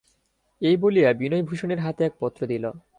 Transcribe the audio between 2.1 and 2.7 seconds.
পত্র দিল।